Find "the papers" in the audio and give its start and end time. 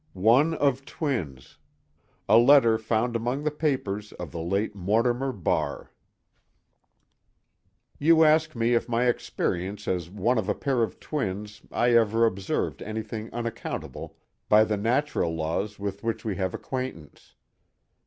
3.43-4.13